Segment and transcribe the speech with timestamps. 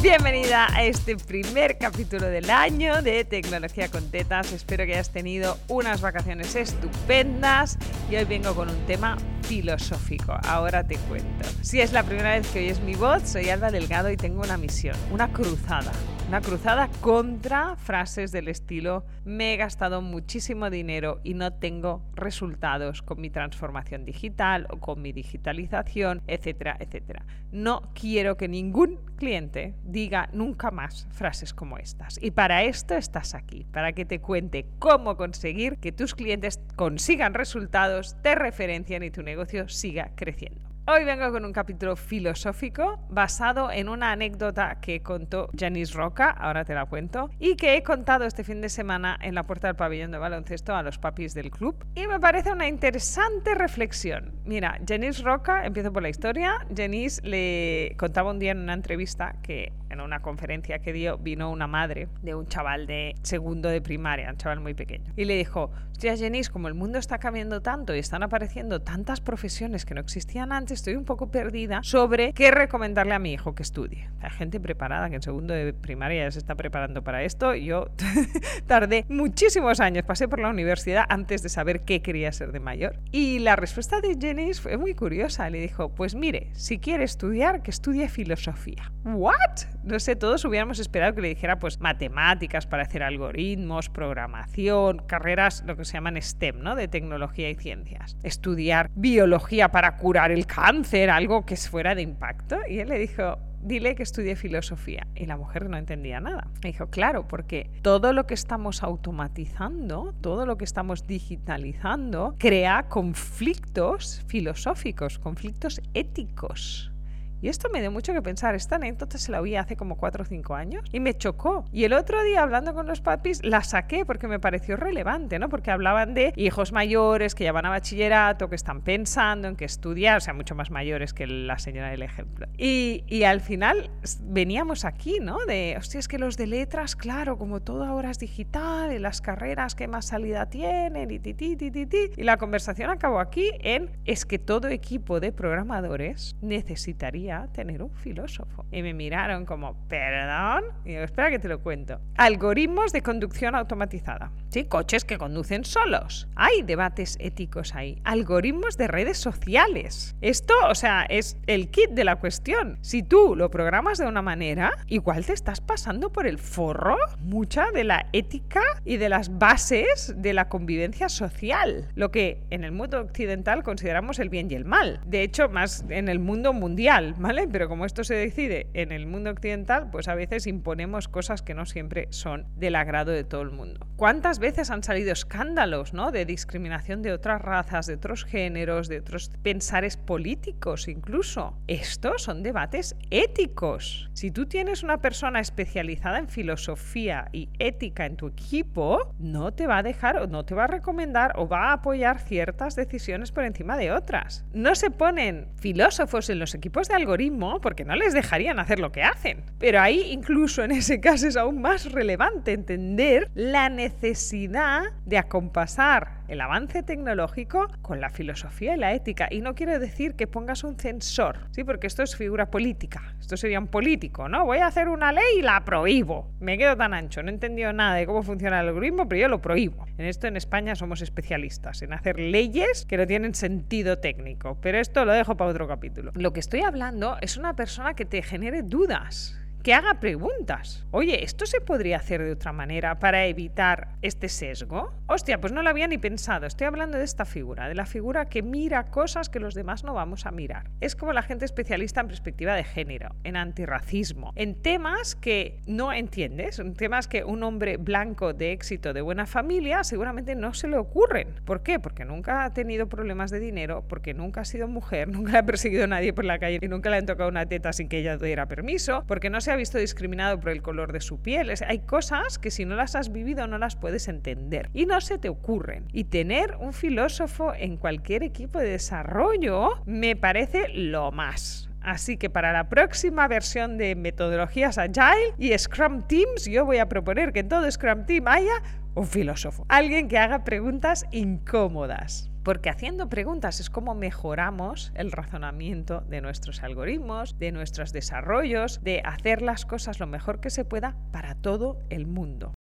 [0.00, 4.52] Bienvenida a este primer capítulo del año de Tecnología con Tetas.
[4.52, 7.76] Espero que hayas tenido unas vacaciones estupendas
[8.08, 10.38] y hoy vengo con un tema filosófico.
[10.44, 11.48] Ahora te cuento.
[11.62, 14.56] Si es la primera vez que oyes mi voz, soy Alba Delgado y tengo una
[14.56, 15.90] misión, una cruzada.
[16.28, 23.00] Una cruzada contra frases del estilo me he gastado muchísimo dinero y no tengo resultados
[23.00, 27.24] con mi transformación digital o con mi digitalización, etcétera, etcétera.
[27.50, 32.22] No quiero que ningún cliente diga nunca más frases como estas.
[32.22, 37.32] Y para esto estás aquí, para que te cuente cómo conseguir que tus clientes consigan
[37.32, 40.67] resultados, te referencien y tu negocio siga creciendo.
[40.90, 46.64] Hoy vengo con un capítulo filosófico basado en una anécdota que contó Janice Roca, ahora
[46.64, 49.76] te la cuento, y que he contado este fin de semana en la puerta del
[49.76, 51.84] pabellón de baloncesto a los papis del club.
[51.94, 54.40] Y me parece una interesante reflexión.
[54.46, 59.36] Mira, Janice Roca, empiezo por la historia, Janice le contaba un día en una entrevista
[59.42, 63.82] que en una conferencia que dio vino una madre de un chaval de segundo de
[63.82, 67.60] primaria, un chaval muy pequeño, y le dijo, hostia Janice, como el mundo está cambiando
[67.60, 72.32] tanto y están apareciendo tantas profesiones que no existían antes, estoy un poco perdida sobre
[72.32, 74.08] qué recomendarle a mi hijo que estudie.
[74.20, 77.54] Hay gente preparada que en segundo de primaria ya se está preparando para esto.
[77.54, 77.90] Yo
[78.66, 83.00] tardé muchísimos años, pasé por la universidad antes de saber qué quería ser de mayor.
[83.10, 85.50] Y la respuesta de Jenny fue muy curiosa.
[85.50, 88.92] Le dijo, pues mire, si quiere estudiar, que estudie filosofía.
[89.04, 89.66] ¿What?
[89.82, 95.64] No sé, todos hubiéramos esperado que le dijera pues matemáticas para hacer algoritmos, programación, carreras,
[95.66, 96.76] lo que se llaman STEM, ¿no?
[96.76, 98.16] De tecnología y ciencias.
[98.22, 100.67] Estudiar biología para curar el cáncer
[101.10, 102.58] algo que fuera de impacto.
[102.68, 105.06] Y él le dijo, dile que estudie filosofía.
[105.14, 106.48] Y la mujer no entendía nada.
[106.62, 112.84] Me dijo, claro, porque todo lo que estamos automatizando, todo lo que estamos digitalizando, crea
[112.88, 116.92] conflictos filosóficos, conflictos éticos.
[117.40, 118.54] Y esto me dio mucho que pensar.
[118.54, 121.64] Esta anécdota se la oí hace como 4 o 5 años y me chocó.
[121.72, 125.48] Y el otro día, hablando con los papis, la saqué porque me pareció relevante, ¿no?
[125.48, 129.64] Porque hablaban de hijos mayores que ya van a bachillerato, que están pensando en qué
[129.64, 132.46] estudiar, o sea, mucho más mayores que la señora del ejemplo.
[132.56, 133.90] Y, y al final
[134.20, 135.38] veníamos aquí, ¿no?
[135.46, 139.20] De, hostia, es que los de letras, claro, como todo ahora es digital, y las
[139.20, 142.10] carreras que más salida tienen, y ti, ti, ti, ti, ti.
[142.16, 147.90] Y la conversación acabó aquí en, es que todo equipo de programadores necesitaría tener un
[147.90, 148.64] filósofo.
[148.70, 150.64] Y me miraron como, perdón.
[150.84, 152.00] Y digo, espera que te lo cuento.
[152.16, 154.32] Algoritmos de conducción automatizada.
[154.50, 156.28] Sí, coches que conducen solos.
[156.34, 158.00] Hay debates éticos ahí.
[158.04, 160.16] Algoritmos de redes sociales.
[160.20, 162.78] Esto, o sea, es el kit de la cuestión.
[162.80, 167.70] Si tú lo programas de una manera, igual te estás pasando por el forro mucha
[167.72, 171.88] de la ética y de las bases de la convivencia social.
[171.94, 175.00] Lo que en el mundo occidental consideramos el bien y el mal.
[175.04, 177.48] De hecho, más en el mundo mundial, ¿vale?
[177.50, 181.54] Pero como esto se decide en el mundo occidental, pues a veces imponemos cosas que
[181.54, 183.86] no siempre son del agrado de todo el mundo.
[183.96, 186.12] ¿Cuántas veces han salido escándalos, ¿no?
[186.12, 191.58] De discriminación de otras razas, de otros géneros, de otros pensares políticos incluso.
[191.66, 194.10] Estos son debates éticos.
[194.14, 199.66] Si tú tienes una persona especializada en filosofía y ética en tu equipo, no te
[199.66, 203.32] va a dejar o no te va a recomendar o va a apoyar ciertas decisiones
[203.32, 204.44] por encima de otras.
[204.52, 208.92] No se ponen filósofos en los equipos de algoritmo porque no les dejarían hacer lo
[208.92, 209.42] que hacen.
[209.58, 216.18] Pero ahí incluso en ese caso es aún más relevante entender la necesidad de acompasar
[216.28, 219.28] el avance tecnológico con la filosofía y la ética.
[219.30, 221.64] Y no quiere decir que pongas un censor, ¿sí?
[221.64, 223.14] porque esto es figura política.
[223.18, 224.44] Esto sería un político, ¿no?
[224.44, 226.30] Voy a hacer una ley y la prohíbo.
[226.40, 229.28] Me quedo tan ancho, no he entendido nada de cómo funciona el algoritmo, pero yo
[229.28, 229.86] lo prohíbo.
[229.96, 234.58] En esto en España somos especialistas, en hacer leyes que no tienen sentido técnico.
[234.60, 236.12] Pero esto lo dejo para otro capítulo.
[236.14, 240.86] Lo que estoy hablando es una persona que te genere dudas que haga preguntas.
[240.90, 244.92] Oye, ¿esto se podría hacer de otra manera para evitar este sesgo?
[245.06, 246.46] Hostia, pues no lo había ni pensado.
[246.46, 249.94] Estoy hablando de esta figura, de la figura que mira cosas que los demás no
[249.94, 250.70] vamos a mirar.
[250.80, 255.92] Es como la gente especialista en perspectiva de género, en antirracismo, en temas que no
[255.92, 260.68] entiendes, en temas que un hombre blanco de éxito, de buena familia, seguramente no se
[260.68, 261.28] le ocurren.
[261.44, 261.78] ¿Por qué?
[261.78, 265.84] Porque nunca ha tenido problemas de dinero, porque nunca ha sido mujer, nunca ha perseguido
[265.84, 268.16] a nadie por la calle y nunca le han tocado una teta sin que ella
[268.16, 271.52] diera permiso, porque no se ha visto discriminado por el color de su piel.
[271.66, 275.18] hay cosas que si no las has vivido no las puedes entender y no se
[275.18, 275.86] te ocurren.
[275.92, 281.67] Y tener un filósofo en cualquier equipo de desarrollo me parece lo más.
[281.88, 286.86] Así que para la próxima versión de metodologías Agile y Scrum Teams, yo voy a
[286.86, 288.62] proponer que en todo Scrum Team haya
[288.94, 289.64] un filósofo.
[289.70, 292.30] Alguien que haga preguntas incómodas.
[292.42, 299.00] Porque haciendo preguntas es como mejoramos el razonamiento de nuestros algoritmos, de nuestros desarrollos, de
[299.02, 302.52] hacer las cosas lo mejor que se pueda para todo el mundo.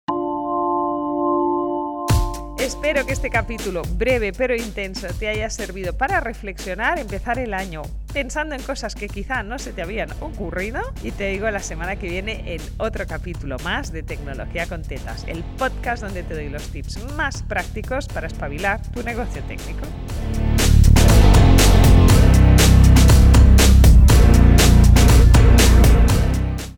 [2.66, 7.82] Espero que este capítulo breve pero intenso te haya servido para reflexionar, empezar el año
[8.12, 11.94] pensando en cosas que quizá no se te habían ocurrido y te digo la semana
[11.94, 16.48] que viene en otro capítulo más de Tecnología con Tetas, el podcast donde te doy
[16.48, 19.86] los tips más prácticos para espabilar tu negocio técnico.